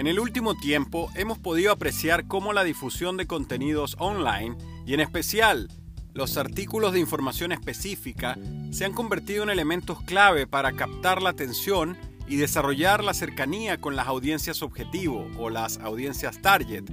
En 0.00 0.06
el 0.06 0.18
último 0.18 0.54
tiempo 0.54 1.10
hemos 1.14 1.36
podido 1.36 1.70
apreciar 1.72 2.26
cómo 2.26 2.54
la 2.54 2.64
difusión 2.64 3.18
de 3.18 3.26
contenidos 3.26 3.96
online, 3.98 4.56
y 4.86 4.94
en 4.94 5.00
especial 5.00 5.68
los 6.14 6.38
artículos 6.38 6.94
de 6.94 7.00
información 7.00 7.52
específica, 7.52 8.38
se 8.70 8.86
han 8.86 8.94
convertido 8.94 9.42
en 9.42 9.50
elementos 9.50 10.00
clave 10.00 10.46
para 10.46 10.72
captar 10.72 11.20
la 11.20 11.28
atención 11.28 11.98
y 12.26 12.36
desarrollar 12.36 13.04
la 13.04 13.12
cercanía 13.12 13.78
con 13.78 13.94
las 13.94 14.06
audiencias 14.06 14.62
objetivo 14.62 15.28
o 15.38 15.50
las 15.50 15.76
audiencias 15.76 16.40
target 16.40 16.84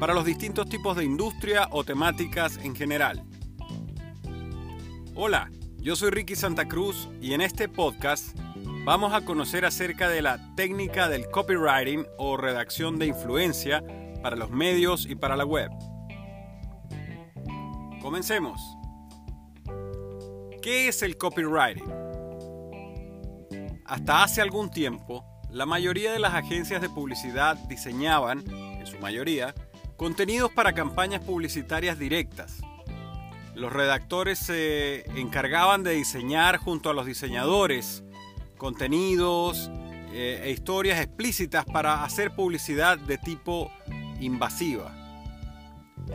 para 0.00 0.12
los 0.12 0.24
distintos 0.24 0.68
tipos 0.68 0.96
de 0.96 1.04
industria 1.04 1.68
o 1.70 1.84
temáticas 1.84 2.56
en 2.56 2.74
general. 2.74 3.22
Hola, 5.14 5.48
yo 5.76 5.94
soy 5.94 6.10
Ricky 6.10 6.34
Santa 6.34 6.66
Cruz 6.66 7.08
y 7.20 7.34
en 7.34 7.40
este 7.40 7.68
podcast 7.68 8.36
vamos 8.84 9.12
a 9.12 9.24
conocer 9.24 9.64
acerca 9.64 10.08
de 10.08 10.22
la 10.22 10.54
técnica 10.54 11.08
del 11.08 11.28
copywriting 11.28 12.06
o 12.16 12.36
redacción 12.36 12.98
de 12.98 13.06
influencia 13.06 13.82
para 14.22 14.36
los 14.36 14.50
medios 14.50 15.06
y 15.06 15.14
para 15.14 15.36
la 15.36 15.44
web. 15.44 15.70
Comencemos. 18.00 18.60
¿Qué 20.62 20.88
es 20.88 21.02
el 21.02 21.16
copywriting? 21.16 21.92
Hasta 23.84 24.22
hace 24.22 24.42
algún 24.42 24.70
tiempo, 24.70 25.24
la 25.50 25.64
mayoría 25.64 26.12
de 26.12 26.18
las 26.18 26.34
agencias 26.34 26.82
de 26.82 26.90
publicidad 26.90 27.56
diseñaban, 27.68 28.44
en 28.50 28.86
su 28.86 28.98
mayoría, 28.98 29.54
contenidos 29.96 30.52
para 30.52 30.74
campañas 30.74 31.22
publicitarias 31.22 31.98
directas. 31.98 32.58
Los 33.54 33.72
redactores 33.72 34.38
se 34.38 35.08
encargaban 35.18 35.82
de 35.82 35.92
diseñar 35.92 36.58
junto 36.58 36.90
a 36.90 36.94
los 36.94 37.06
diseñadores 37.06 38.04
contenidos 38.58 39.70
eh, 40.12 40.42
e 40.44 40.50
historias 40.50 41.00
explícitas 41.00 41.64
para 41.64 42.04
hacer 42.04 42.32
publicidad 42.34 42.98
de 42.98 43.16
tipo 43.16 43.70
invasiva. 44.20 44.94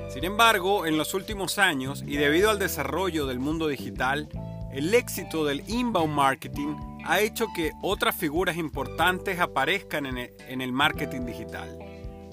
Sin 0.10 0.24
embargo, 0.24 0.86
en 0.86 0.98
los 0.98 1.14
últimos 1.14 1.58
años 1.58 2.04
y 2.06 2.18
debido 2.18 2.50
al 2.50 2.60
desarrollo 2.60 3.26
del 3.26 3.40
mundo 3.40 3.68
digital, 3.68 4.28
el 4.74 4.94
éxito 4.94 5.46
del 5.46 5.64
inbound 5.70 6.14
marketing 6.14 6.76
ha 7.06 7.20
hecho 7.20 7.48
que 7.56 7.72
otras 7.82 8.16
figuras 8.16 8.58
importantes 8.58 9.40
aparezcan 9.40 10.06
en 10.06 10.62
el, 10.62 10.72
marketing 10.72 11.26
digital. 11.26 11.78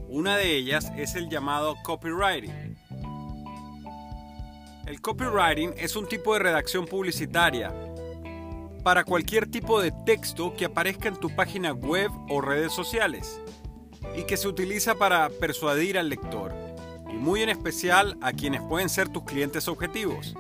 Una 0.09 0.37
de 0.37 0.57
ellas 0.57 0.91
es 0.97 1.17
el 1.17 1.29
llamado 1.29 1.77
copywriting. 1.83 2.79
El 4.87 5.01
copywriting 5.01 5.75
es 5.77 5.97
un 5.97 6.09
tipo 6.09 6.33
de 6.33 6.41
redacción 6.41 6.87
publicitaria 6.87 7.73
para 8.81 9.05
cualquier 9.05 9.47
tipo 9.47 9.81
de 9.81 9.93
texto 10.05 10.55
que 10.57 10.65
aparezca 10.65 11.09
en 11.09 11.17
tu 11.17 11.35
página 11.35 11.73
web 11.73 12.11
o 12.29 12.41
redes 12.41 12.73
sociales 12.73 13.41
y 14.17 14.25
que 14.25 14.37
se 14.37 14.49
utiliza 14.49 14.95
para 14.95 15.29
persuadir 15.29 15.99
al 15.99 16.09
lector 16.09 16.55
y 17.13 17.17
muy 17.17 17.43
en 17.43 17.49
especial 17.49 18.17
a 18.21 18.33
quienes 18.33 18.63
pueden 18.63 18.89
ser 18.89 19.09
tus 19.09 19.25
clientes 19.25 19.69
objetivos. 19.69 20.35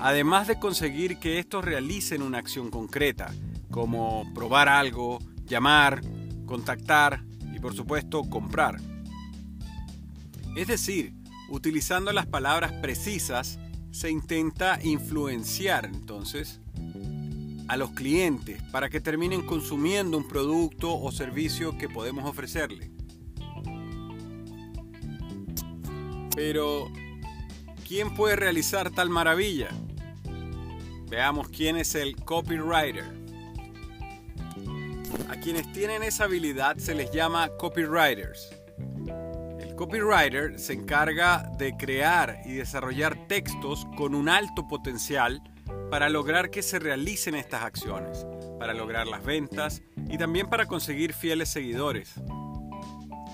Además 0.00 0.48
de 0.48 0.58
conseguir 0.58 1.18
que 1.18 1.38
estos 1.38 1.64
realicen 1.64 2.22
una 2.22 2.38
acción 2.38 2.70
concreta, 2.70 3.34
como 3.70 4.32
probar 4.34 4.68
algo, 4.68 5.18
llamar, 5.44 6.00
contactar 6.46 7.22
y 7.54 7.58
por 7.58 7.74
supuesto 7.74 8.22
comprar. 8.24 8.76
Es 10.56 10.68
decir, 10.68 11.12
utilizando 11.50 12.12
las 12.12 12.26
palabras 12.26 12.72
precisas, 12.72 13.58
se 13.90 14.10
intenta 14.10 14.78
influenciar 14.82 15.86
entonces 15.86 16.60
a 17.70 17.76
los 17.76 17.92
clientes 17.92 18.60
para 18.72 18.90
que 18.90 19.00
terminen 19.00 19.42
consumiendo 19.42 20.18
un 20.18 20.26
producto 20.26 20.92
o 20.92 21.12
servicio 21.12 21.78
que 21.78 21.88
podemos 21.88 22.28
ofrecerle. 22.28 22.90
Pero, 26.34 26.90
¿quién 27.86 28.12
puede 28.16 28.34
realizar 28.34 28.90
tal 28.90 29.08
maravilla? 29.08 29.68
Veamos 31.08 31.48
quién 31.48 31.76
es 31.76 31.94
el 31.94 32.16
copywriter. 32.16 33.04
A 35.28 35.36
quienes 35.36 35.70
tienen 35.70 36.02
esa 36.02 36.24
habilidad 36.24 36.76
se 36.78 36.96
les 36.96 37.12
llama 37.12 37.50
copywriters. 37.56 38.50
El 39.60 39.76
copywriter 39.76 40.58
se 40.58 40.72
encarga 40.72 41.48
de 41.56 41.76
crear 41.76 42.40
y 42.44 42.54
desarrollar 42.54 43.28
textos 43.28 43.86
con 43.96 44.16
un 44.16 44.28
alto 44.28 44.66
potencial 44.66 45.40
para 45.90 46.08
lograr 46.08 46.50
que 46.50 46.62
se 46.62 46.78
realicen 46.78 47.34
estas 47.34 47.62
acciones, 47.62 48.26
para 48.58 48.74
lograr 48.74 49.06
las 49.06 49.24
ventas 49.24 49.82
y 50.08 50.18
también 50.18 50.48
para 50.48 50.66
conseguir 50.66 51.12
fieles 51.12 51.48
seguidores. 51.48 52.14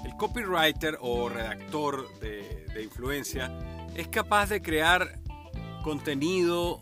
El 0.04 0.16
copywriter 0.16 0.98
o 1.00 1.28
redactor 1.28 2.08
de, 2.20 2.64
influencia 2.82 3.50
es 3.94 4.08
capaz 4.08 4.50
de 4.50 4.60
crear 4.62 5.18
contenido 5.82 6.80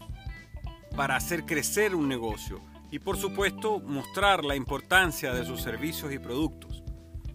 para 0.97 1.17
hacer 1.17 1.45
crecer 1.45 1.95
un 1.95 2.09
negocio 2.09 2.61
y 2.91 2.99
por 2.99 3.17
supuesto 3.17 3.81
mostrar 3.81 4.45
la 4.45 4.57
importancia 4.57 5.33
de 5.33 5.45
sus 5.45 5.61
servicios 5.61 6.13
y 6.13 6.19
productos. 6.19 6.83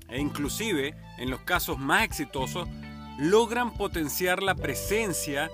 E 0.10 0.20
inclusive, 0.20 0.96
en 1.18 1.30
los 1.30 1.42
casos 1.42 1.78
más 1.78 2.04
exitosos, 2.04 2.68
logran 3.20 3.74
potenciar 3.74 4.42
la 4.42 4.56
presencia 4.56 5.50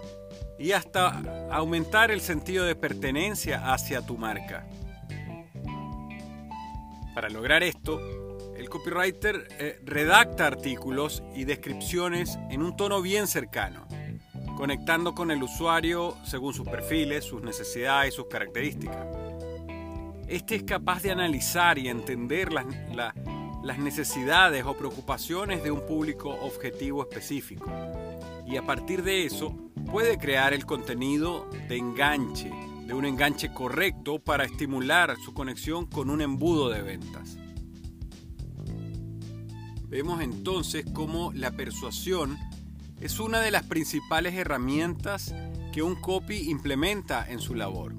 y 0.57 0.71
hasta 0.71 1.49
aumentar 1.51 2.11
el 2.11 2.21
sentido 2.21 2.66
de 2.66 2.75
pertenencia 2.75 3.73
hacia 3.73 4.05
tu 4.05 4.17
marca. 4.17 4.66
Para 7.13 7.29
lograr 7.29 7.63
esto, 7.63 8.01
el 8.57 8.69
copywriter 8.69 9.47
eh, 9.59 9.79
redacta 9.83 10.47
artículos 10.47 11.23
y 11.35 11.45
descripciones 11.45 12.38
en 12.49 12.61
un 12.61 12.75
tono 12.75 13.01
bien 13.01 13.27
cercano, 13.27 13.88
conectando 14.57 15.13
con 15.13 15.31
el 15.31 15.43
usuario 15.43 16.17
según 16.25 16.53
sus 16.53 16.67
perfiles, 16.67 17.25
sus 17.25 17.41
necesidades 17.41 18.13
y 18.13 18.16
sus 18.16 18.27
características. 18.27 19.05
Este 20.27 20.55
es 20.55 20.63
capaz 20.63 21.03
de 21.03 21.11
analizar 21.11 21.77
y 21.77 21.87
entender 21.87 22.51
las, 22.51 22.66
las 23.63 23.77
necesidades 23.77 24.66
o 24.66 24.75
preocupaciones 24.75 25.63
de 25.63 25.72
un 25.72 25.85
público 25.85 26.29
objetivo 26.29 27.01
específico 27.01 27.72
y 28.45 28.57
a 28.57 28.61
partir 28.61 29.03
de 29.03 29.25
eso 29.25 29.65
puede 29.85 30.18
crear 30.18 30.53
el 30.53 30.66
contenido 30.66 31.50
de 31.69 31.78
enganche, 31.78 32.51
de 32.85 32.94
un 32.94 33.06
enganche 33.06 33.53
correcto 33.53 34.19
para 34.19 34.46
estimular 34.46 35.16
su 35.23 35.34
conexión 35.34 35.85
con 35.85 36.09
un 36.09 36.22
embudo 36.22 36.69
de 36.69 36.81
ventas. 36.81 37.38
Vemos 39.88 40.22
entonces 40.22 40.85
cómo 40.94 41.31
la 41.34 41.51
persuasión 41.51 42.38
es 43.00 43.19
una 43.19 43.40
de 43.40 43.51
las 43.51 43.63
principales 43.63 44.34
herramientas 44.34 45.34
que 45.72 45.84
un 45.84 45.96
copy 45.96 46.50
implementa 46.50 47.29
en 47.29 47.40
su 47.40 47.56
labor. 47.56 47.94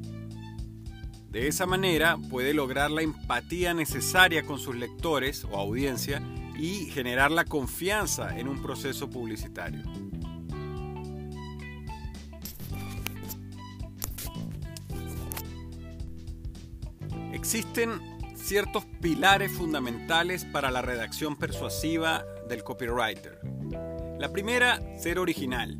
De 1.31 1.49
esa 1.49 1.67
manera 1.67 2.19
puede 2.31 2.55
lograr 2.55 2.91
la 2.91 3.03
empatía 3.03 3.75
necesaria 3.75 4.45
con 4.45 4.59
sus 4.59 4.75
lectores 4.75 5.45
o 5.45 5.57
audiencia 5.57 6.23
y 6.59 6.87
generar 6.87 7.31
la 7.31 7.45
confianza 7.45 8.39
en 8.39 8.49
un 8.49 8.63
proceso 8.63 9.11
publicitario. 9.11 9.83
Existen 17.47 18.01
ciertos 18.35 18.87
pilares 19.01 19.53
fundamentales 19.53 20.45
para 20.45 20.69
la 20.73 20.83
redacción 20.83 21.37
persuasiva 21.37 22.25
del 22.49 22.65
copywriter. 22.65 23.39
La 24.19 24.33
primera, 24.33 24.81
ser 24.99 25.21
original. 25.21 25.79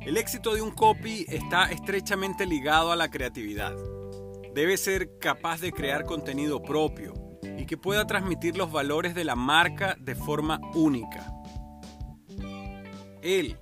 El 0.00 0.16
éxito 0.16 0.54
de 0.54 0.62
un 0.62 0.70
copy 0.70 1.26
está 1.28 1.70
estrechamente 1.70 2.46
ligado 2.46 2.90
a 2.90 2.96
la 2.96 3.10
creatividad. 3.10 3.76
Debe 4.54 4.78
ser 4.78 5.18
capaz 5.18 5.60
de 5.60 5.72
crear 5.72 6.06
contenido 6.06 6.62
propio 6.62 7.12
y 7.58 7.66
que 7.66 7.76
pueda 7.76 8.06
transmitir 8.06 8.56
los 8.56 8.72
valores 8.72 9.14
de 9.14 9.24
la 9.24 9.36
marca 9.36 9.94
de 10.00 10.14
forma 10.14 10.58
única. 10.72 11.34
Él, 13.20 13.58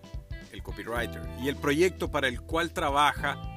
el 0.52 0.62
copywriter, 0.62 1.22
y 1.42 1.48
el 1.48 1.56
proyecto 1.56 2.08
para 2.08 2.28
el 2.28 2.40
cual 2.40 2.72
trabaja 2.72 3.49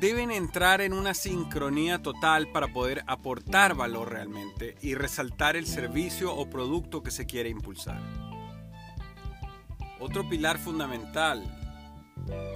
deben 0.00 0.30
entrar 0.30 0.80
en 0.80 0.94
una 0.94 1.12
sincronía 1.12 2.00
total 2.00 2.50
para 2.50 2.68
poder 2.68 3.04
aportar 3.06 3.74
valor 3.74 4.10
realmente 4.10 4.76
y 4.80 4.94
resaltar 4.94 5.56
el 5.56 5.66
servicio 5.66 6.34
o 6.34 6.48
producto 6.48 7.02
que 7.02 7.10
se 7.10 7.26
quiere 7.26 7.50
impulsar. 7.50 8.00
Otro 10.00 10.26
pilar 10.26 10.58
fundamental 10.58 11.44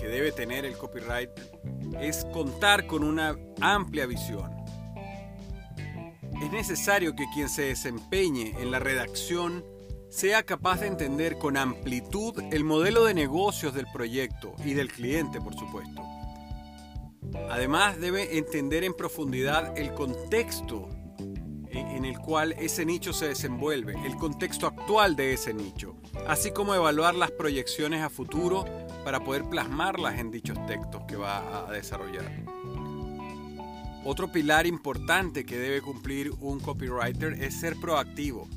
que 0.01 0.07
debe 0.07 0.33
tener 0.33 0.65
el 0.65 0.79
copyright 0.79 1.31
es 2.01 2.25
contar 2.33 2.87
con 2.87 3.05
una 3.05 3.37
amplia 3.61 4.07
visión. 4.07 4.51
Es 6.43 6.51
necesario 6.51 7.15
que 7.15 7.27
quien 7.35 7.51
se 7.51 7.65
desempeñe 7.65 8.55
en 8.59 8.71
la 8.71 8.79
redacción 8.79 9.63
sea 10.09 10.45
capaz 10.45 10.81
de 10.81 10.87
entender 10.87 11.37
con 11.37 11.59
amplitud 11.59 12.43
el 12.53 12.65
modelo 12.65 13.05
de 13.05 13.13
negocios 13.13 13.75
del 13.75 13.87
proyecto 13.93 14.55
y 14.65 14.73
del 14.73 14.91
cliente, 14.91 15.41
por 15.41 15.55
supuesto 15.55 16.04
Además 17.55 18.01
debe 18.01 18.37
entender 18.37 18.83
en 18.83 18.95
profundidad 18.95 19.79
el 19.79 19.95
contexto 19.95 20.89
en 21.71 22.05
el 22.05 22.19
cual 22.19 22.51
ese 22.59 22.85
nicho 22.85 23.13
se 23.13 23.29
desenvuelve, 23.29 23.95
el 24.05 24.17
contexto 24.17 24.67
actual 24.67 25.15
de 25.15 25.35
ese 25.35 25.55
nicho, 25.55 25.95
así 26.27 26.51
como 26.51 26.75
evaluar 26.75 27.15
las 27.15 27.31
proyecciones 27.31 28.03
a 28.03 28.11
futuro 28.11 28.65
para 29.05 29.23
poder 29.23 29.45
plasmarlas 29.45 30.19
en 30.19 30.33
dichos 30.33 30.59
textos 30.67 31.05
que 31.07 31.15
va 31.15 31.69
a 31.69 31.71
desarrollar. 31.71 32.29
Otro 34.05 34.33
pilar 34.33 34.67
importante 34.67 35.47
que 35.47 35.57
debe 35.57 35.81
cumplir 35.81 36.33
un 36.41 36.59
copywriter 36.59 37.35
es 37.35 37.61
ser 37.61 37.77
proactivo. 37.77 38.49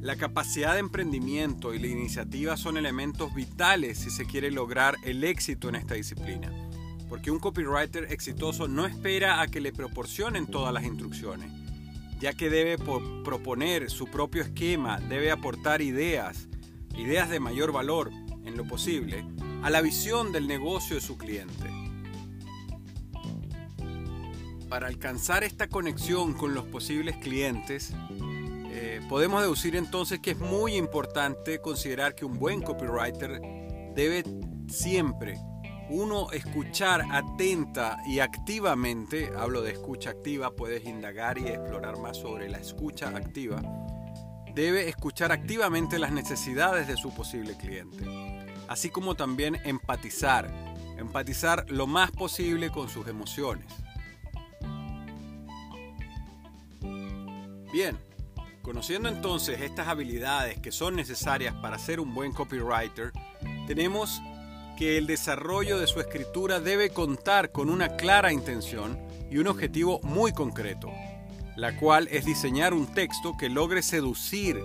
La 0.00 0.16
capacidad 0.16 0.72
de 0.72 0.80
emprendimiento 0.80 1.74
y 1.74 1.78
la 1.78 1.88
iniciativa 1.88 2.56
son 2.56 2.78
elementos 2.78 3.34
vitales 3.34 3.98
si 3.98 4.08
se 4.08 4.24
quiere 4.24 4.50
lograr 4.50 4.96
el 5.04 5.24
éxito 5.24 5.68
en 5.68 5.74
esta 5.74 5.94
disciplina, 5.94 6.50
porque 7.08 7.30
un 7.30 7.38
copywriter 7.38 8.12
exitoso 8.12 8.68
no 8.68 8.86
espera 8.86 9.40
a 9.40 9.46
que 9.48 9.60
le 9.60 9.72
proporcionen 9.72 10.46
todas 10.46 10.72
las 10.72 10.84
instrucciones, 10.84 11.50
ya 12.20 12.32
que 12.32 12.50
debe 12.50 12.78
proponer 12.78 13.90
su 13.90 14.06
propio 14.06 14.42
esquema, 14.42 14.98
debe 15.00 15.30
aportar 15.30 15.82
ideas, 15.82 16.48
ideas 16.96 17.30
de 17.30 17.40
mayor 17.40 17.72
valor 17.72 18.10
en 18.44 18.56
lo 18.56 18.66
posible, 18.66 19.24
a 19.62 19.70
la 19.70 19.80
visión 19.80 20.32
del 20.32 20.46
negocio 20.46 20.96
de 20.96 21.02
su 21.02 21.16
cliente. 21.16 21.70
Para 24.68 24.88
alcanzar 24.88 25.44
esta 25.44 25.68
conexión 25.68 26.34
con 26.34 26.54
los 26.54 26.64
posibles 26.64 27.16
clientes, 27.18 27.92
eh, 28.70 29.00
podemos 29.08 29.40
deducir 29.40 29.76
entonces 29.76 30.18
que 30.18 30.32
es 30.32 30.38
muy 30.38 30.74
importante 30.74 31.60
considerar 31.60 32.16
que 32.16 32.24
un 32.24 32.38
buen 32.38 32.62
copywriter 32.62 33.40
debe 33.94 34.24
siempre 34.68 35.38
uno 35.88 36.30
escuchar 36.32 37.04
atenta 37.10 37.98
y 38.06 38.18
activamente, 38.18 39.30
hablo 39.36 39.62
de 39.62 39.72
escucha 39.72 40.10
activa, 40.10 40.54
puedes 40.54 40.84
indagar 40.84 41.38
y 41.38 41.46
explorar 41.46 41.98
más 41.98 42.16
sobre 42.16 42.48
la 42.48 42.58
escucha 42.58 43.08
activa, 43.08 43.62
debe 44.54 44.88
escuchar 44.88 45.32
activamente 45.32 45.98
las 45.98 46.12
necesidades 46.12 46.88
de 46.88 46.96
su 46.96 47.14
posible 47.14 47.56
cliente, 47.56 48.04
así 48.68 48.90
como 48.90 49.14
también 49.14 49.56
empatizar, 49.64 50.50
empatizar 50.96 51.70
lo 51.70 51.86
más 51.86 52.10
posible 52.10 52.70
con 52.70 52.88
sus 52.88 53.06
emociones. 53.06 53.66
Bien, 57.72 57.98
conociendo 58.62 59.08
entonces 59.08 59.60
estas 59.60 59.86
habilidades 59.86 60.58
que 60.58 60.72
son 60.72 60.96
necesarias 60.96 61.54
para 61.56 61.78
ser 61.78 62.00
un 62.00 62.14
buen 62.14 62.32
copywriter, 62.32 63.12
tenemos 63.66 64.20
que 64.76 64.98
el 64.98 65.06
desarrollo 65.06 65.78
de 65.78 65.86
su 65.86 66.00
escritura 66.00 66.60
debe 66.60 66.90
contar 66.90 67.50
con 67.50 67.70
una 67.70 67.96
clara 67.96 68.32
intención 68.32 68.98
y 69.30 69.38
un 69.38 69.48
objetivo 69.48 70.00
muy 70.02 70.32
concreto, 70.32 70.92
la 71.56 71.76
cual 71.76 72.08
es 72.12 72.24
diseñar 72.24 72.74
un 72.74 72.86
texto 72.86 73.36
que 73.38 73.48
logre 73.48 73.82
seducir 73.82 74.60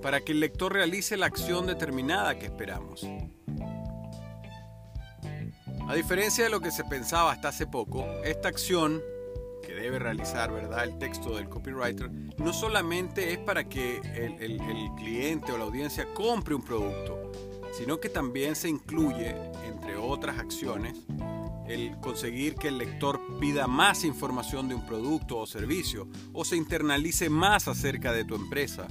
para 0.00 0.20
que 0.20 0.32
el 0.32 0.40
lector 0.40 0.72
realice 0.72 1.16
la 1.16 1.26
acción 1.26 1.66
determinada 1.66 2.38
que 2.38 2.46
esperamos. 2.46 3.06
A 5.88 5.94
diferencia 5.94 6.44
de 6.44 6.50
lo 6.50 6.60
que 6.60 6.70
se 6.70 6.84
pensaba 6.84 7.32
hasta 7.32 7.48
hace 7.48 7.66
poco, 7.66 8.06
esta 8.24 8.48
acción 8.48 9.02
que 9.66 9.74
debe 9.74 9.98
realizar 9.98 10.52
¿verdad? 10.52 10.84
el 10.84 10.98
texto 10.98 11.36
del 11.36 11.48
copywriter 11.48 12.10
no 12.38 12.52
solamente 12.52 13.32
es 13.32 13.38
para 13.38 13.68
que 13.68 13.98
el, 13.98 14.40
el 14.40 14.90
cliente 14.96 15.52
o 15.52 15.58
la 15.58 15.64
audiencia 15.64 16.06
compre 16.14 16.54
un 16.54 16.62
producto, 16.62 17.30
sino 17.72 18.00
que 18.00 18.08
también 18.08 18.56
se 18.56 18.68
incluye, 18.68 19.34
entre 19.66 19.96
otras 19.96 20.38
acciones, 20.38 20.98
el 21.68 21.96
conseguir 22.00 22.56
que 22.56 22.68
el 22.68 22.78
lector 22.78 23.20
pida 23.38 23.66
más 23.66 24.04
información 24.04 24.68
de 24.68 24.74
un 24.74 24.84
producto 24.84 25.38
o 25.38 25.46
servicio 25.46 26.08
o 26.32 26.44
se 26.44 26.56
internalice 26.56 27.30
más 27.30 27.68
acerca 27.68 28.12
de 28.12 28.24
tu 28.24 28.34
empresa. 28.34 28.88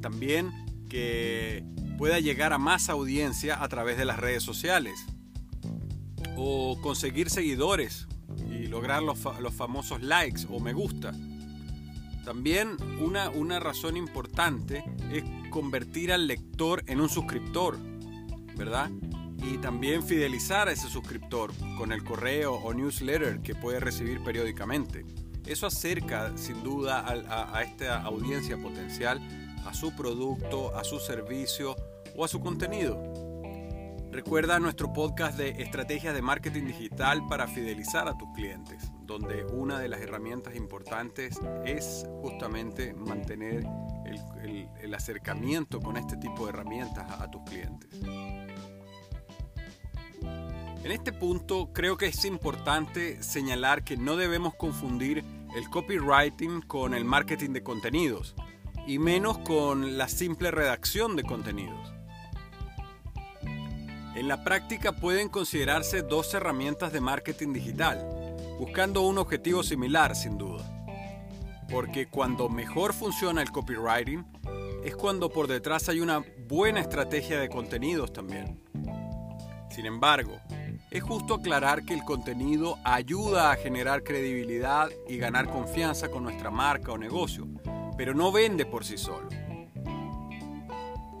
También 0.00 0.86
que 0.88 1.64
pueda 1.98 2.18
llegar 2.18 2.52
a 2.52 2.58
más 2.58 2.88
audiencia 2.88 3.62
a 3.62 3.68
través 3.68 3.98
de 3.98 4.06
las 4.06 4.18
redes 4.18 4.42
sociales 4.42 5.04
o 6.36 6.80
conseguir 6.80 7.28
seguidores 7.28 8.06
y 8.48 8.66
lograr 8.66 9.02
los, 9.02 9.18
famosos 9.54 10.02
likes 10.02 10.42
o 10.48 10.60
me 10.60 10.72
gusta. 10.72 11.12
También 12.24 12.76
una, 13.00 13.30
una 13.30 13.58
razón 13.58 13.96
importante 13.96 14.84
es 15.12 15.24
convertir 15.50 16.12
al 16.12 16.26
lector 16.26 16.82
en 16.86 17.00
un 17.00 17.08
suscriptor, 17.08 17.78
¿verdad? 18.56 18.90
Y 19.42 19.58
también 19.58 20.02
fidelizar 20.02 20.68
a 20.68 20.72
ese 20.72 20.88
suscriptor 20.88 21.52
con 21.76 21.92
el 21.92 22.04
correo 22.04 22.54
o 22.54 22.74
newsletter 22.74 23.40
que 23.40 23.54
puede 23.54 23.80
recibir 23.80 24.22
periódicamente. 24.22 25.04
Eso 25.46 25.66
acerca 25.66 26.36
sin 26.36 26.62
duda 26.62 27.00
a, 27.00 27.56
a 27.56 27.62
esta 27.62 28.02
audiencia 28.02 28.56
potencial 28.58 29.20
a 29.64 29.74
su 29.74 29.94
producto, 29.94 30.76
a 30.76 30.84
su 30.84 30.98
servicio 30.98 31.76
o 32.16 32.24
a 32.24 32.28
su 32.28 32.40
contenido. 32.40 33.00
Recuerda 34.10 34.58
nuestro 34.58 34.92
podcast 34.92 35.38
de 35.38 35.50
estrategias 35.62 36.14
de 36.14 36.22
marketing 36.22 36.64
digital 36.64 37.26
para 37.28 37.46
fidelizar 37.46 38.08
a 38.08 38.16
tus 38.16 38.28
clientes 38.34 38.90
donde 39.08 39.44
una 39.46 39.80
de 39.80 39.88
las 39.88 40.00
herramientas 40.00 40.54
importantes 40.54 41.40
es 41.64 42.06
justamente 42.20 42.92
mantener 42.92 43.64
el, 44.08 44.94
acercamiento 44.94 45.80
con 45.80 45.96
este 45.96 46.16
tipo 46.16 46.44
de 46.44 46.50
herramientas 46.50 47.10
a, 47.10 47.30
tus 47.30 47.42
clientes. 47.42 47.90
En 50.82 50.92
este 50.92 51.12
punto 51.12 51.72
creo 51.72 51.96
que 51.96 52.06
es 52.06 52.24
importante 52.24 53.22
señalar 53.22 53.84
que 53.84 53.96
no 53.96 54.16
debemos 54.16 54.54
confundir 54.54 55.24
el 55.56 55.68
copywriting 55.70 56.62
con 56.62 56.94
el 56.94 57.04
marketing 57.04 57.50
de 57.50 57.62
contenidos 57.62 58.34
y 58.86 58.98
menos 58.98 59.38
con 59.38 59.98
la 59.98 60.08
simple 60.08 60.50
redacción 60.50 61.14
de 61.16 61.22
contenidos. 61.22 61.92
En 64.14 64.26
la 64.26 64.42
práctica 64.42 64.92
pueden 64.92 65.28
considerarse 65.28 66.02
dos 66.02 66.32
herramientas 66.34 66.92
de 66.92 67.00
marketing 67.00 67.52
digital 67.52 68.18
buscando 68.58 69.02
un 69.02 69.18
objetivo 69.18 69.62
similar 69.62 70.16
sin 70.16 70.36
duda. 70.36 70.77
Porque 71.70 72.06
cuando 72.06 72.48
mejor 72.48 72.94
funciona 72.94 73.42
el 73.42 73.50
copywriting 73.50 74.24
es 74.84 74.96
cuando 74.96 75.28
por 75.28 75.46
detrás 75.46 75.88
hay 75.88 76.00
una 76.00 76.24
buena 76.48 76.80
estrategia 76.80 77.38
de 77.40 77.48
contenidos 77.48 78.12
también. 78.12 78.60
Sin 79.70 79.86
embargo, 79.86 80.38
es 80.90 81.02
justo 81.02 81.34
aclarar 81.34 81.84
que 81.84 81.92
el 81.92 82.04
contenido 82.04 82.78
ayuda 82.84 83.50
a 83.50 83.56
generar 83.56 84.02
credibilidad 84.02 84.88
y 85.06 85.18
ganar 85.18 85.50
confianza 85.50 86.08
con 86.08 86.22
nuestra 86.24 86.50
marca 86.50 86.92
o 86.92 86.98
negocio, 86.98 87.46
pero 87.96 88.14
no 88.14 88.32
vende 88.32 88.64
por 88.64 88.84
sí 88.84 88.96
solo. 88.96 89.28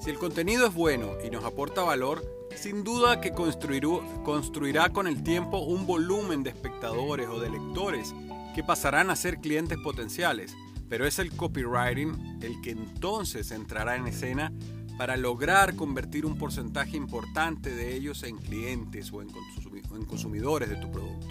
Si 0.00 0.10
el 0.10 0.18
contenido 0.18 0.66
es 0.66 0.74
bueno 0.74 1.16
y 1.22 1.28
nos 1.28 1.44
aporta 1.44 1.82
valor, 1.82 2.24
sin 2.56 2.82
duda 2.82 3.20
que 3.20 3.32
construirá 3.32 4.88
con 4.90 5.06
el 5.06 5.22
tiempo 5.22 5.58
un 5.58 5.86
volumen 5.86 6.42
de 6.42 6.50
espectadores 6.50 7.28
o 7.28 7.38
de 7.38 7.50
lectores 7.50 8.14
que 8.58 8.64
pasarán 8.64 9.08
a 9.08 9.14
ser 9.14 9.38
clientes 9.38 9.78
potenciales, 9.78 10.56
pero 10.88 11.06
es 11.06 11.20
el 11.20 11.30
copywriting 11.30 12.40
el 12.42 12.60
que 12.60 12.72
entonces 12.72 13.52
entrará 13.52 13.94
en 13.94 14.08
escena 14.08 14.52
para 14.98 15.16
lograr 15.16 15.76
convertir 15.76 16.26
un 16.26 16.36
porcentaje 16.36 16.96
importante 16.96 17.70
de 17.70 17.94
ellos 17.94 18.24
en 18.24 18.36
clientes 18.36 19.12
o 19.12 19.22
en, 19.22 19.28
consumidores 20.06 20.68
de 20.70 20.74
tu 20.74 20.90
producto. 20.90 21.28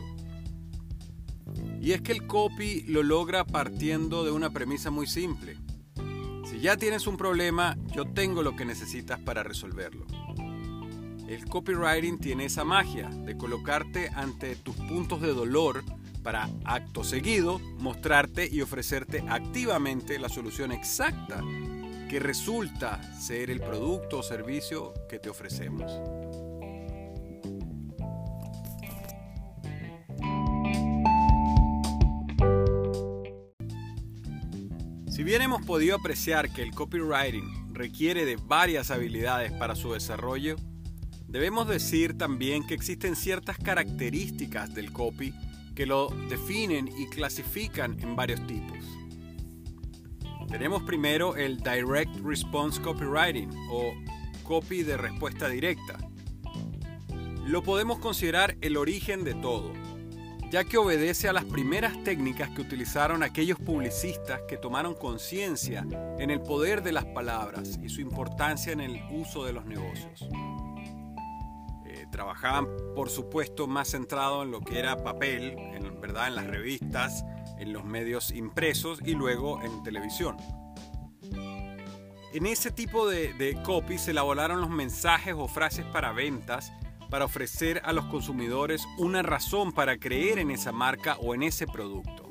Y 1.81 1.91
es 1.91 2.01
que 2.01 2.13
el 2.13 2.27
copy 2.27 2.83
lo 2.83 3.03
logra 3.03 3.43
partiendo 3.43 4.23
de 4.23 4.31
una 4.31 4.51
premisa 4.51 4.89
muy 4.89 5.05
simple. 5.05 5.57
Si 6.49 6.61
ya 6.61 6.77
tienes 6.77 7.07
un 7.07 7.17
problema, 7.17 7.75
yo 7.93 8.05
tengo 8.05 8.41
lo 8.41 8.55
que 8.55 8.63
necesitas 8.63 9.19
para 9.19 9.43
resolverlo. 9.43 10.07
El 11.27 11.43
copywriting 11.43 12.19
tiene 12.19 12.45
esa 12.45 12.63
magia 12.63 13.09
de 13.09 13.35
colocarte 13.35 14.11
ante 14.15 14.55
tus 14.55 14.77
puntos 14.77 15.19
de 15.19 15.33
dolor 15.33 15.83
para 16.27 16.49
acto 16.65 17.05
seguido 17.05 17.57
mostrarte 17.79 18.49
y 18.51 18.59
ofrecerte 18.59 19.23
activamente 19.29 20.19
la 20.19 20.27
solución 20.27 20.73
exacta 20.73 21.41
que 22.09 22.19
resulta 22.19 23.01
ser 23.17 23.49
el 23.49 23.61
producto 23.61 24.19
o 24.19 24.23
servicio 24.23 24.93
que 25.07 25.19
te 25.19 25.29
ofrecemos. 25.29 25.89
Si 35.09 35.23
bien 35.23 35.41
hemos 35.41 35.65
podido 35.65 35.95
apreciar 35.95 36.49
que 36.49 36.61
el 36.61 36.71
copywriting 36.71 37.73
requiere 37.73 38.25
de 38.25 38.35
varias 38.35 38.91
habilidades 38.91 39.53
para 39.53 39.77
su 39.77 39.93
desarrollo, 39.93 40.57
Debemos 41.27 41.67
decir 41.67 42.17
también 42.17 42.65
que 42.65 42.73
existen 42.73 43.17
ciertas 43.17 43.57
características 43.57 44.73
del 44.73 44.93
copy 44.93 45.33
que 45.77 45.85
lo 45.85 46.09
definen 46.27 46.89
y 46.97 47.05
clasifican 47.05 47.99
en 47.99 48.15
varios 48.15 48.45
tipos. 48.47 48.79
Tenemos 50.49 50.81
primero 50.81 51.35
el 51.35 51.57
Direct 51.57 52.15
Response 52.25 52.81
Copywriting 52.81 53.51
o 53.69 53.93
copy 54.41 54.81
de 54.81 54.97
respuesta 54.97 55.47
directa. 55.47 55.99
Lo 57.45 57.61
podemos 57.61 57.99
considerar 57.99 58.57
el 58.61 58.75
origen 58.75 59.23
de 59.23 59.35
todo. 59.35 59.71
ya 60.49 60.63
que 60.63 60.77
obedece 60.77 61.27
a 61.27 61.33
las 61.33 61.43
primeras 61.43 62.01
técnicas 62.05 62.49
que 62.51 62.61
utilizaron 62.61 63.21
aquellos 63.21 63.59
publicistas 63.59 64.39
que 64.47 64.55
tomaron 64.55 64.95
conciencia 64.95 65.85
en 66.19 66.31
el 66.31 66.39
poder 66.39 66.83
de 66.83 66.93
las 66.93 67.03
palabras 67.03 67.77
y 67.83 67.89
su 67.89 67.99
importancia 67.99 68.71
en 68.71 68.79
el 68.79 69.01
uso 69.11 69.43
de 69.43 69.51
los 69.51 69.65
negocios. 69.65 70.25
Trabajaban, 72.11 72.67
por 72.95 73.09
supuesto, 73.09 73.67
más 73.67 73.89
centrado 73.89 74.43
en 74.43 74.51
lo 74.51 74.61
que 74.61 74.79
era 74.79 75.03
papel, 75.03 75.57
en, 75.57 75.99
¿verdad? 76.01 76.27
en 76.27 76.35
las 76.35 76.47
revistas, 76.47 77.23
en 77.59 77.73
los 77.73 77.83
medios 77.83 78.31
impresos 78.31 78.99
y 79.03 79.13
luego 79.13 79.61
en 79.61 79.83
televisión. 79.83 80.37
En 82.33 82.45
ese 82.45 82.71
tipo 82.71 83.07
de, 83.07 83.33
de 83.33 83.61
copy 83.63 83.97
se 83.97 84.11
elaboraron 84.11 84.61
los 84.61 84.69
mensajes 84.69 85.33
o 85.37 85.47
frases 85.47 85.85
para 85.85 86.11
ventas 86.11 86.71
para 87.09 87.25
ofrecer 87.25 87.81
a 87.85 87.93
los 87.93 88.05
consumidores 88.05 88.85
una 88.97 89.21
razón 89.21 89.71
para 89.71 89.97
creer 89.97 90.39
en 90.39 90.51
esa 90.51 90.71
marca 90.71 91.17
o 91.21 91.33
en 91.33 91.43
ese 91.43 91.67
producto 91.67 92.29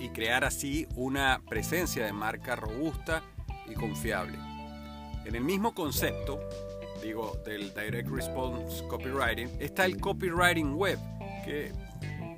y 0.00 0.08
crear 0.08 0.44
así 0.44 0.86
una 0.96 1.42
presencia 1.48 2.04
de 2.04 2.12
marca 2.12 2.56
robusta 2.56 3.22
y 3.68 3.74
confiable. 3.74 4.38
En 5.24 5.34
el 5.34 5.44
mismo 5.44 5.74
concepto, 5.74 6.40
digo, 7.02 7.40
del 7.44 7.72
Direct 7.74 8.08
Response 8.08 8.86
Copywriting, 8.88 9.48
está 9.58 9.84
el 9.84 10.00
Copywriting 10.00 10.74
Web, 10.74 10.98
que 11.44 11.72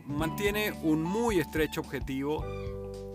mantiene 0.06 0.72
un 0.82 1.02
muy 1.02 1.40
estrecho 1.40 1.80
objetivo 1.80 2.44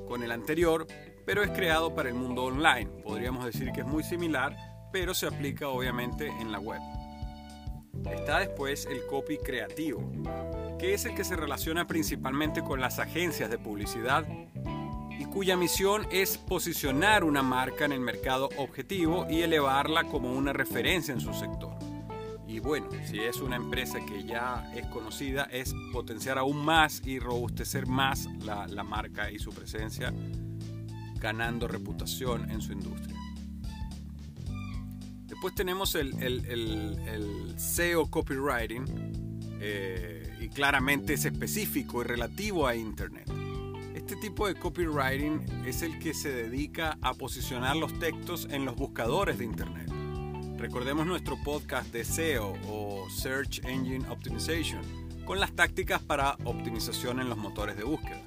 con 0.07 0.23
el 0.23 0.31
anterior, 0.31 0.87
pero 1.25 1.43
es 1.43 1.51
creado 1.51 1.93
para 1.93 2.09
el 2.09 2.15
mundo 2.15 2.45
online. 2.45 2.87
Podríamos 3.03 3.45
decir 3.45 3.71
que 3.71 3.81
es 3.81 3.87
muy 3.87 4.03
similar, 4.03 4.55
pero 4.91 5.13
se 5.13 5.27
aplica 5.27 5.67
obviamente 5.67 6.27
en 6.27 6.51
la 6.51 6.59
web. 6.59 6.79
Está 8.11 8.39
después 8.39 8.85
el 8.85 9.05
copy 9.07 9.37
creativo, 9.37 10.09
que 10.79 10.93
es 10.93 11.05
el 11.05 11.15
que 11.15 11.23
se 11.23 11.35
relaciona 11.35 11.87
principalmente 11.87 12.63
con 12.63 12.79
las 12.79 12.99
agencias 12.99 13.49
de 13.49 13.57
publicidad 13.57 14.25
cuya 15.37 15.55
misión 15.55 16.07
es 16.09 16.35
posicionar 16.35 17.23
una 17.23 17.43
marca 17.43 17.85
en 17.85 17.91
el 17.91 17.99
mercado 17.99 18.49
objetivo 18.57 19.27
y 19.29 19.41
elevarla 19.41 20.05
como 20.05 20.33
una 20.33 20.51
referencia 20.51 21.13
en 21.13 21.21
su 21.21 21.31
sector. 21.31 21.77
Y 22.47 22.57
bueno, 22.57 22.87
si 23.05 23.19
es 23.19 23.37
una 23.37 23.55
empresa 23.55 23.99
que 24.03 24.23
ya 24.23 24.67
es 24.73 24.87
conocida, 24.87 25.43
es 25.43 25.75
potenciar 25.93 26.39
aún 26.39 26.65
más 26.65 27.03
y 27.05 27.19
robustecer 27.19 27.85
más 27.85 28.25
la, 28.43 28.65
la 28.65 28.83
marca 28.83 29.29
y 29.29 29.37
su 29.37 29.51
presencia, 29.51 30.11
ganando 31.19 31.67
reputación 31.67 32.49
en 32.49 32.59
su 32.59 32.71
industria. 32.71 33.15
Después 35.27 35.53
tenemos 35.53 35.93
el, 35.93 37.53
SEO 37.57 38.09
copywriting 38.09 38.85
eh, 39.61 40.35
y 40.41 40.49
claramente 40.49 41.13
es 41.13 41.25
específico 41.25 42.01
y 42.01 42.05
relativo 42.05 42.65
a 42.65 42.75
Internet. 42.75 43.26
Este 44.07 44.21
tipo 44.21 44.47
de 44.47 44.55
copywriting 44.55 45.65
es 45.65 45.81
el 45.81 45.99
que 45.99 46.13
se 46.13 46.31
dedica 46.31 46.97
a 47.01 47.13
posicionar 47.13 47.75
los 47.75 47.99
textos 47.99 48.47
en 48.49 48.63
los 48.63 48.77
buscadores 48.77 49.37
de 49.37 49.43
Internet. 49.43 49.91
Recordemos 50.57 51.05
nuestro 51.05 51.35
podcast 51.43 51.91
de 51.91 52.05
SEO 52.05 52.53
o 52.69 53.09
Search 53.09 53.59
Engine 53.65 54.07
Optimization 54.07 54.81
con 55.25 55.41
las 55.41 55.51
tácticas 55.51 56.01
para 56.01 56.37
optimización 56.45 57.19
en 57.19 57.27
los 57.27 57.37
motores 57.37 57.75
de 57.75 57.83
búsqueda. 57.83 58.21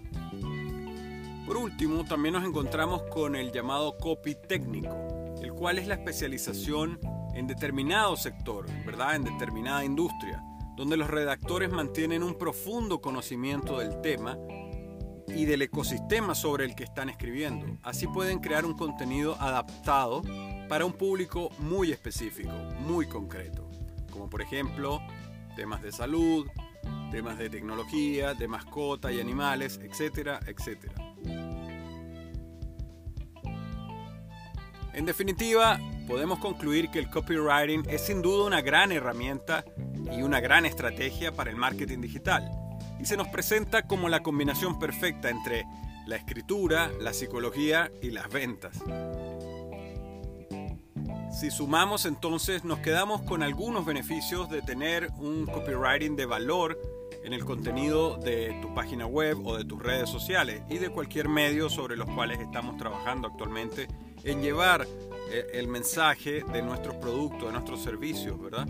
Por 1.47 1.57
último, 1.57 2.05
también 2.05 2.35
nos 2.35 2.45
encontramos 2.45 3.05
con 3.05 3.35
el 3.35 3.51
llamado 3.51 3.97
copy 3.97 4.35
técnico, 4.35 4.95
el 5.41 5.55
cual 5.55 5.79
es 5.79 5.87
la 5.87 5.95
especialización 5.95 7.01
en 7.35 7.47
determinado 7.47 8.17
sector, 8.19 8.67
¿verdad? 8.85 9.17
En 9.17 9.25
determinada 9.25 9.83
industria, 9.83 10.45
donde 10.77 10.99
los 10.99 11.09
redactores 11.09 11.71
mantienen 11.71 12.23
un 12.23 12.37
profundo 12.37 13.01
conocimiento 13.01 13.79
del 13.79 14.03
tema 14.03 14.37
y 15.35 15.45
del 15.45 15.63
ecosistema 15.63 16.35
sobre 16.35 16.65
el 16.65 16.75
que 16.75 16.85
están 16.85 17.09
escribiendo. 17.09 17.79
Así 17.83 18.07
pueden 18.07 18.41
crear 18.41 18.65
un 18.65 18.75
contenido 18.75 19.37
adaptado 19.41 20.23
para 20.69 20.85
un 20.85 20.93
público 20.93 21.51
muy 21.59 21.93
específico, 21.93 22.53
muy 22.81 23.07
concreto, 23.07 23.69
como 24.11 24.29
por 24.29 24.43
ejemplo 24.43 25.01
temas 25.57 25.83
de 25.83 25.93
salud, 25.93 26.47
temas 27.11 27.39
de 27.39 27.51
tecnología, 27.51 28.35
de 28.35 28.49
mascota 28.49 29.13
y 29.13 29.21
animales, 29.21 29.81
etcétera, 29.83 30.41
etcétera. 30.47 30.95
En 34.93 35.07
definitiva, 35.07 35.79
podemos 36.07 36.41
concluir 36.41 36.91
que 36.91 36.99
el 36.99 37.09
copywriting 37.09 37.85
es 37.89 38.03
sin 38.03 38.23
duda 38.23 38.47
una 38.47 38.61
gran 38.61 38.93
herramienta 38.93 39.65
y 40.13 40.23
una 40.23 40.41
gran 40.41 40.67
estrategia 40.67 41.33
para 41.33 41.51
el 41.51 41.57
marketing 41.57 42.01
digital 42.01 42.60
y 43.01 43.07
se 43.07 43.17
nos 43.17 43.29
presenta 43.29 43.87
como 43.87 44.09
la 44.09 44.23
combinación 44.23 44.79
perfecta 44.79 45.31
entre 45.31 45.67
la 46.07 46.17
escritura, 46.17 46.91
la 47.01 47.13
psicología 47.13 47.91
y 48.03 48.11
las 48.11 48.29
ventas. 48.29 48.77
Si 51.33 51.51
sumamos 51.51 52.07
entonces 52.07 52.65
nos 52.65 52.81
quedamos 52.81 53.23
con 53.23 53.43
algunos 53.43 53.87
beneficios 53.87 54.51
de 54.51 54.63
tener 54.63 55.09
un 55.19 55.47
copywriting 55.47 56.17
de 56.17 56.27
valor 56.27 56.79
en 57.25 57.33
el 57.33 57.45
contenido 57.45 58.17
de 58.17 58.59
tu 58.61 58.75
página 58.75 59.07
web 59.07 59.47
o 59.47 59.57
de 59.57 59.65
tus 59.65 59.81
redes 59.81 60.11
sociales 60.11 60.63
y 60.69 60.79
de 60.79 60.91
cualquier 60.91 61.29
medio 61.29 61.71
sobre 61.71 61.97
los 61.97 62.09
cuales 62.11 62.41
estamos 62.41 62.77
trabajando 62.77 63.29
actualmente 63.29 63.89
en 64.25 64.43
llevar 64.43 64.87
eh, 65.31 65.47
el 65.55 65.69
mensaje 65.69 66.43
de 66.53 66.63
nuestros 66.63 66.97
productos, 66.97 67.45
de 67.45 67.53
nuestros 67.53 67.83
servicios, 67.83 68.41
¿verdad? 68.41 68.67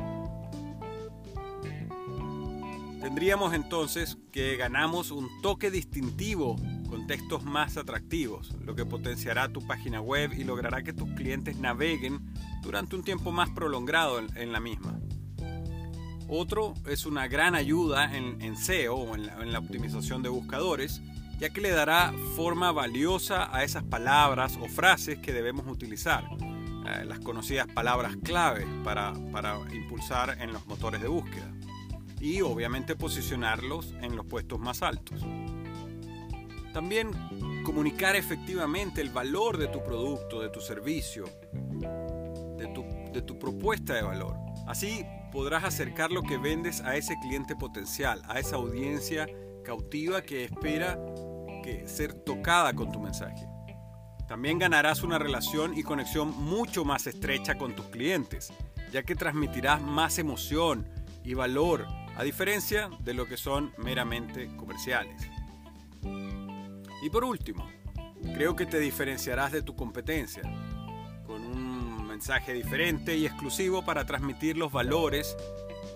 Tendríamos 3.10 3.54
entonces 3.54 4.18
que 4.30 4.56
ganamos 4.56 5.10
un 5.10 5.28
toque 5.42 5.72
distintivo 5.72 6.54
con 6.88 7.08
textos 7.08 7.42
más 7.42 7.76
atractivos, 7.76 8.54
lo 8.64 8.76
que 8.76 8.86
potenciará 8.86 9.48
tu 9.48 9.66
página 9.66 10.00
web 10.00 10.32
y 10.32 10.44
logrará 10.44 10.84
que 10.84 10.92
tus 10.92 11.10
clientes 11.14 11.56
naveguen 11.56 12.32
durante 12.62 12.94
un 12.94 13.02
tiempo 13.02 13.32
más 13.32 13.50
prolongado 13.50 14.20
en, 14.20 14.52
la 14.52 14.60
misma. 14.60 15.00
Otro 16.28 16.74
es 16.86 17.04
una 17.04 17.26
gran 17.26 17.56
ayuda 17.56 18.16
en, 18.16 18.56
SEO 18.56 18.94
o 18.94 19.16
en 19.16 19.52
la 19.52 19.58
optimización 19.58 20.22
de 20.22 20.28
buscadores, 20.28 21.02
ya 21.40 21.50
que 21.50 21.60
le 21.60 21.70
dará 21.70 22.14
forma 22.36 22.70
valiosa 22.70 23.52
a 23.52 23.64
esas 23.64 23.82
palabras 23.82 24.56
o 24.62 24.68
frases 24.68 25.18
que 25.18 25.32
debemos 25.32 25.66
utilizar, 25.66 26.28
eh, 26.86 27.04
las 27.04 27.18
conocidas 27.18 27.66
palabras 27.66 28.16
clave 28.22 28.68
para, 28.84 29.14
para 29.32 29.58
impulsar 29.74 30.40
en 30.40 30.52
los 30.52 30.64
motores 30.68 31.02
de 31.02 31.08
búsqueda 31.08 31.52
y 32.20 32.42
obviamente 32.42 32.94
posicionarlos 32.94 33.94
en 34.02 34.14
los 34.14 34.26
puestos 34.26 34.60
más 34.60 34.82
altos. 34.82 35.24
También 36.72 37.10
comunicar 37.64 38.14
efectivamente 38.14 39.00
el 39.00 39.10
valor 39.10 39.56
de 39.58 39.66
tu 39.68 39.82
producto, 39.82 40.40
de 40.40 40.50
tu 40.50 40.60
servicio, 40.60 41.24
de 42.58 42.66
tu, 42.68 42.84
de 43.12 43.22
tu, 43.22 43.38
propuesta 43.38 43.94
de 43.94 44.02
valor. 44.02 44.36
Así 44.68 45.04
podrás 45.32 45.64
acercar 45.64 46.12
lo 46.12 46.22
que 46.22 46.38
vendes 46.38 46.80
a 46.82 46.96
ese 46.96 47.16
cliente 47.20 47.56
potencial, 47.56 48.22
a 48.28 48.38
esa 48.38 48.56
audiencia 48.56 49.26
cautiva 49.64 50.22
que 50.22 50.44
espera 50.44 50.98
que 51.62 51.88
ser 51.88 52.12
tocada 52.12 52.72
con 52.72 52.92
tu 52.92 53.00
mensaje. 53.00 53.46
También 54.28 54.60
ganarás 54.60 55.02
una 55.02 55.18
relación 55.18 55.76
y 55.76 55.82
conexión 55.82 56.28
mucho 56.36 56.84
más 56.84 57.08
estrecha 57.08 57.58
con 57.58 57.74
tus 57.74 57.86
clientes, 57.86 58.52
ya 58.92 59.02
que 59.02 59.16
transmitirás 59.16 59.82
más 59.82 60.20
emoción 60.20 60.88
y 61.24 61.34
valor, 61.34 61.86
a 62.20 62.22
diferencia 62.22 62.90
de 63.00 63.14
lo 63.14 63.26
que 63.26 63.38
son 63.38 63.72
meramente 63.78 64.54
comerciales. 64.54 65.22
Y 67.02 67.08
por 67.10 67.24
último, 67.24 67.66
creo 68.34 68.54
que 68.54 68.66
te 68.66 68.78
diferenciarás 68.78 69.52
de 69.52 69.62
tu 69.62 69.74
competencia, 69.74 70.42
con 71.26 71.40
un 71.40 72.06
mensaje 72.06 72.52
diferente 72.52 73.16
y 73.16 73.24
exclusivo 73.24 73.82
para 73.86 74.04
transmitir 74.04 74.58
los 74.58 74.70
valores 74.70 75.34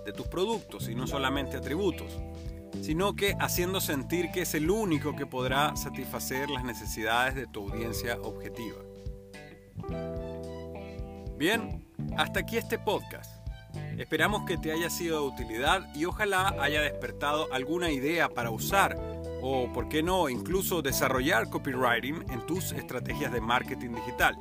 de 0.06 0.12
tus 0.12 0.26
productos 0.28 0.88
y 0.88 0.94
no 0.94 1.06
solamente 1.06 1.58
atributos 1.58 2.18
sino 2.82 3.14
que 3.14 3.36
haciendo 3.38 3.80
sentir 3.80 4.30
que 4.32 4.42
es 4.42 4.54
el 4.54 4.68
único 4.68 5.14
que 5.14 5.26
podrá 5.26 5.76
satisfacer 5.76 6.50
las 6.50 6.64
necesidades 6.64 7.34
de 7.36 7.46
tu 7.46 7.70
audiencia 7.70 8.18
objetiva. 8.20 8.78
Bien, 11.38 11.86
hasta 12.16 12.40
aquí 12.40 12.56
este 12.56 12.78
podcast. 12.78 13.43
Esperamos 13.98 14.44
que 14.44 14.56
te 14.56 14.72
haya 14.72 14.90
sido 14.90 15.20
de 15.20 15.28
utilidad 15.28 15.94
y 15.94 16.04
ojalá 16.04 16.54
haya 16.60 16.82
despertado 16.82 17.52
alguna 17.52 17.90
idea 17.90 18.28
para 18.28 18.50
usar 18.50 18.96
o, 19.42 19.70
por 19.72 19.88
qué 19.88 20.02
no, 20.02 20.28
incluso 20.28 20.82
desarrollar 20.82 21.50
copywriting 21.50 22.24
en 22.30 22.46
tus 22.46 22.72
estrategias 22.72 23.32
de 23.32 23.40
marketing 23.40 23.90
digital. 23.90 24.36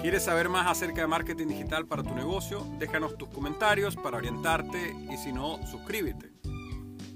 ¿Quieres 0.00 0.24
saber 0.24 0.48
más 0.48 0.66
acerca 0.66 1.00
de 1.00 1.06
marketing 1.06 1.48
digital 1.48 1.86
para 1.86 2.02
tu 2.02 2.14
negocio? 2.14 2.66
Déjanos 2.78 3.16
tus 3.16 3.28
comentarios 3.28 3.96
para 3.96 4.18
orientarte 4.18 4.94
y 5.10 5.16
si 5.16 5.32
no, 5.32 5.64
suscríbete. 5.66 6.32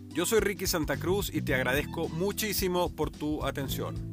Yo 0.09 0.26
soy 0.26 0.40
Ricky 0.40 0.66
Santa 0.66 0.97
Cruz 0.97 1.33
y 1.33 1.42
te 1.42 1.54
agradezco 1.54 2.09
muchísimo 2.09 2.95
por 2.95 3.11
tu 3.11 3.45
atención. 3.45 4.12